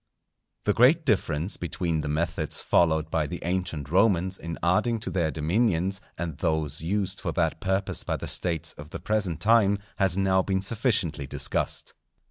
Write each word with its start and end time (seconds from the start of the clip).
_The 0.63 0.73
great 0.73 1.05
difference 1.05 1.57
between 1.57 2.01
the 2.01 2.07
methods 2.09 2.59
followed 2.59 3.11
by 3.11 3.27
the 3.27 3.39
ancient 3.43 3.91
Romans 3.91 4.39
in 4.39 4.57
adding 4.63 4.99
to 5.01 5.11
their 5.11 5.29
dominions, 5.29 6.01
and 6.17 6.39
those 6.39 6.81
used 6.81 7.21
for 7.21 7.31
that 7.33 7.61
purpose 7.61 8.03
by 8.03 8.17
the 8.17 8.27
States 8.27 8.73
of 8.79 8.89
the 8.89 8.99
present 8.99 9.39
time, 9.39 9.77
has 9.97 10.17
now 10.17 10.41
been 10.41 10.63
sufficiently 10.63 11.27
discussed. 11.27 11.93